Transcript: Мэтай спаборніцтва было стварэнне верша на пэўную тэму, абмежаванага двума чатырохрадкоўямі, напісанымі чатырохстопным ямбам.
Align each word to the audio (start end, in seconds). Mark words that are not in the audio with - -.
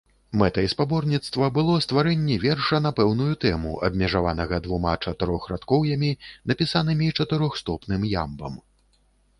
Мэтай 0.41 0.67
спаборніцтва 0.71 1.49
было 1.57 1.75
стварэнне 1.85 2.37
верша 2.45 2.79
на 2.87 2.91
пэўную 3.01 3.29
тэму, 3.45 3.75
абмежаванага 3.89 4.61
двума 4.69 4.95
чатырохрадкоўямі, 5.07 6.11
напісанымі 6.53 7.13
чатырохстопным 7.21 8.01
ямбам. 8.23 8.53